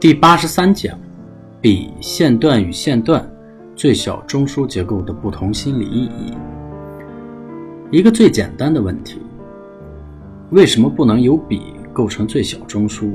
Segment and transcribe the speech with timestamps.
[0.00, 0.96] 第八十三讲，
[1.60, 3.28] 比线段与线段
[3.74, 6.34] 最小中枢结构的不同心理意义。
[7.90, 9.20] 一个最简单的问题：
[10.50, 13.10] 为什么不能由比构成最小中枢？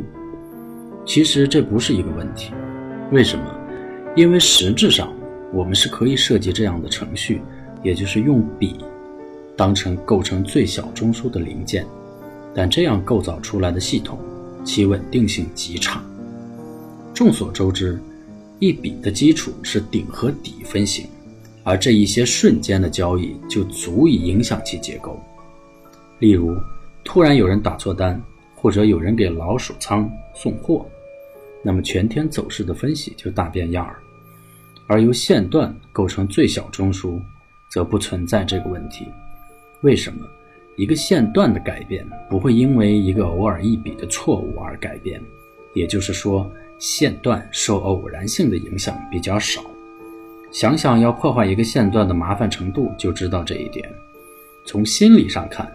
[1.06, 2.52] 其实这不是一个问题。
[3.14, 3.46] 为什么？
[4.14, 5.10] 因为实质上
[5.54, 7.42] 我们是可以设计这样的程序，
[7.82, 8.76] 也就是用比
[9.56, 11.86] 当成构成最小中枢的零件，
[12.54, 14.20] 但这样构造出来的系统，
[14.66, 16.04] 其稳定性极差。
[17.14, 18.02] 众所周知，
[18.58, 21.06] 一笔的基础是顶和底分型，
[21.64, 25.22] 而这一些瞬间的交易就足以影响其结构。
[26.18, 26.58] 例如，
[27.04, 28.20] 突然有人打错单，
[28.56, 30.88] 或者有人给老鼠仓送货，
[31.62, 34.00] 那么全天走势的分析就大变样儿。
[34.88, 37.22] 而由线段构成最小中枢，
[37.70, 39.06] 则不存在这个问题。
[39.82, 40.26] 为什么？
[40.78, 45.22] 一个线段的改变不会因为一个偶尔一笔的错误而改变，
[45.76, 46.52] 也就是说。
[46.84, 49.64] 线段受偶然性的影响比较少，
[50.52, 53.90] 想想要破坏一个线段的麻烦程度，就知道这一点。
[54.66, 55.72] 从心理上看，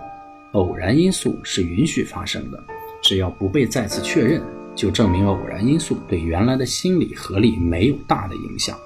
[0.53, 2.63] 偶然因素是允许发生的，
[3.01, 4.43] 只要不被再次确认，
[4.75, 8.79] 就证明偶然因素对原来的心理合力没有大的影响。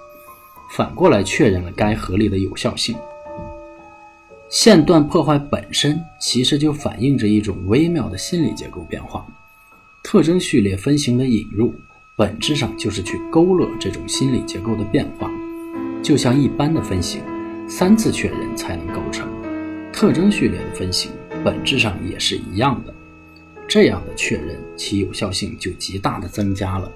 [0.77, 2.95] 反过来确认了该合力的有效性。
[4.49, 9.27] 线段破坏本身其实就反映着一种微妙的心理结构变化，
[10.05, 11.75] 特征序列分型的引入。
[12.15, 15.31] 本质上就是去勾勒这种心理结构的变化，
[16.03, 17.23] 就像一般的分型，
[17.67, 19.27] 三次确认才能构成。
[19.91, 21.11] 特征序列的分型
[21.43, 22.93] 本质上也是一样的，
[23.67, 26.93] 这样的确认其有效性就极大的增加了。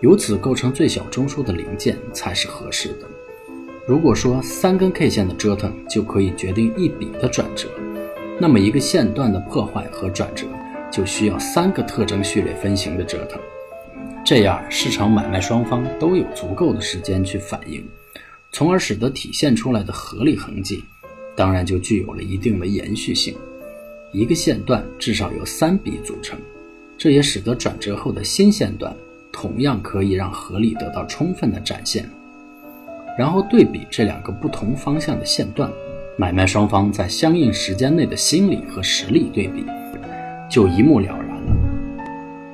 [0.00, 3.06] 由此构成最小中枢的零件才是合适的。
[3.86, 7.68] 如果说三根 K 线的折腾就可以决定一笔的转折，
[8.40, 10.44] 那么一个线段的破坏和转折
[10.90, 13.40] 就需要三个特征序列分型的折腾。
[14.22, 17.84] 这样，市场买卖双方都有足够的时间去反应，
[18.52, 20.84] 从而使得体现出来的合理痕迹，
[21.34, 23.34] 当然就具有了一定的延续性。
[24.12, 26.38] 一个线段至少由三笔组成，
[26.96, 28.94] 这也使得转折后的新线段
[29.32, 32.08] 同样可以让合理得到充分的展现。
[33.18, 35.68] 然后对比这两个不同方向的线段，
[36.16, 39.64] 买卖双方在相应时间内的心理和实力对比，
[40.48, 41.52] 就一目了然了。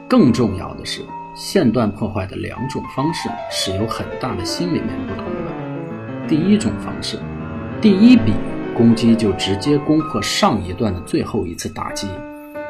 [0.09, 1.03] 更重要的是。
[1.37, 6.27] 线段破坏的两种方式是有很大的心理面不同的。
[6.27, 7.19] 第一种方式，
[7.79, 8.33] 第一笔
[8.75, 12.09] 攻击就直接攻破上一段的最后一次打击，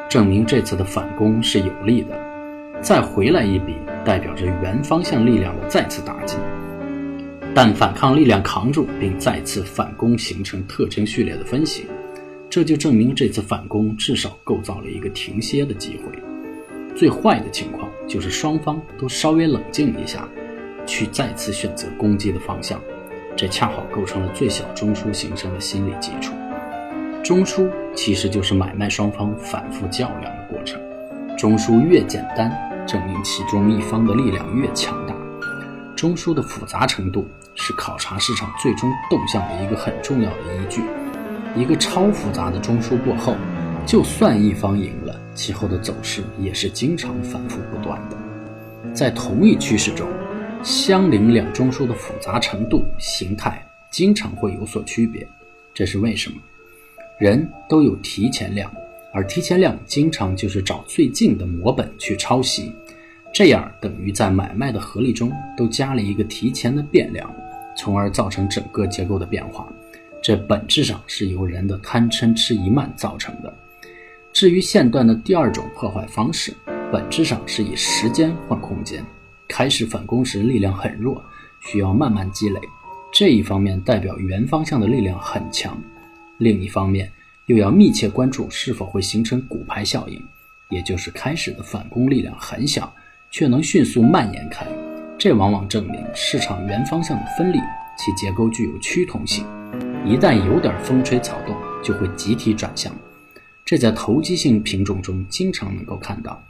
[0.09, 2.09] 证明这次的反攻是有利的。
[2.81, 3.73] 再回来一笔，
[4.03, 6.35] 代表着原方向力量的再次打击，
[7.55, 11.85] 但反抗力量扛住并再次反攻，形成特征序列的分型，
[12.49, 16.11] 这就证明这次反攻至少构造了一个停歇的机会。
[16.95, 20.27] 最坏的情况就是双方都稍微冷静一下，
[20.85, 22.79] 去再次选择攻击的方向，
[23.35, 26.33] 这恰好构成了最小中枢形成的心理基础。
[27.23, 30.79] 中枢其实就是买卖双方反复较量的过程，
[31.37, 32.49] 中枢越简单，
[32.87, 35.13] 证明其中一方的力量越强大。
[35.95, 40.81] 中枢的复杂程度是考察市场最终动向的一个很重要的依据。
[41.55, 43.35] 一个超复杂的中枢过后，
[43.85, 45.19] 就算一方赢了。
[45.37, 48.17] 其后的走势也是经常反复不断的，
[48.91, 50.09] 在同一趋势中，
[50.63, 55.25] 相邻两中枢的复杂程度、形态经常会有所区别。
[55.75, 56.37] 这是为什么？
[57.19, 58.69] 人都有提前量，
[59.13, 62.73] 而提前量经常就是找最近的模本去抄袭，
[63.31, 67.31] 这样等于在买卖的合力中都加了一个提前的变量，
[67.77, 69.71] 从而造成整个结构的变化。
[70.19, 73.53] 这本质上是由人的贪嗔痴疑慢造成的。
[74.37, 76.53] 至于线段的第二种破坏方式，
[76.91, 79.03] 本质上是以时间换空间。
[79.47, 81.25] 开始反攻时力量很弱，
[81.59, 82.61] 需要慢慢积累。
[83.11, 85.75] 这一方面代表原方向的力量很强，
[86.37, 87.11] 另一方面
[87.47, 90.23] 又要密切关注是否会形成骨牌效应，
[90.69, 92.93] 也就是开始的反攻力量很小，
[93.31, 94.67] 却能迅速蔓延开。
[95.17, 97.57] 这往往证明市场原方向的分力，
[97.97, 99.43] 其结构具有趋同性。
[100.05, 102.93] 一旦有点风吹草动，就会集体转向。
[103.67, 106.41] 这在投机性品种中经常能够看到，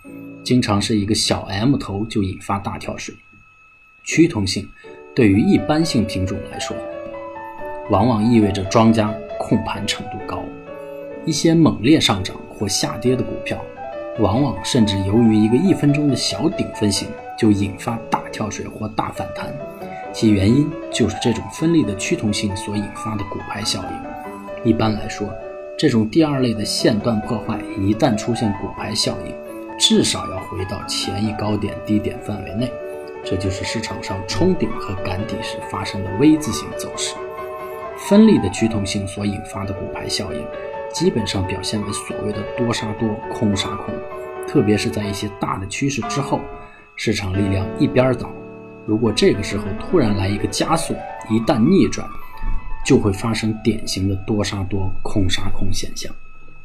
[0.43, 3.15] 经常是一个小 M 头就引发大跳水。
[4.03, 4.69] 趋同性
[5.15, 6.77] 对于一般性品种来说，
[7.89, 10.43] 往往意味着庄家控盘程度高。
[11.25, 13.59] 一些猛烈上涨或下跌的股票，
[14.19, 19.51] 往往甚至由于一个一分钟的小顶分型就引发大跳水或大反弹，
[20.13, 24.69] 其原因就是这种分力的趋同性所引发的股牌效应。
[24.69, 25.27] 一般来说。
[25.77, 29.35] 这种第二类的线段破坏，一旦出现骨牌效应，
[29.77, 32.71] 至少要回到前一高点低点范围内，
[33.23, 37.13] 这就是市场上冲顶和赶底时发生的 V 字形走势。
[37.95, 40.43] 分力的趋同性所引发的骨牌效应，
[40.91, 43.93] 基本上表现为所谓的多杀多、空杀空，
[44.47, 46.41] 特别是在一些大的趋势之后，
[46.95, 48.31] 市场力量一边倒。
[48.87, 50.95] 如果这个时候突然来一个加速，
[51.29, 52.07] 一旦逆转，
[52.87, 56.09] 就会发生典型的多杀多、空杀空现象。